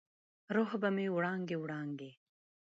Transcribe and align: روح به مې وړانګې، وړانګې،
روح 0.55 0.71
به 0.81 0.89
مې 0.95 1.05
وړانګې، 1.15 1.57
وړانګې، 1.59 2.11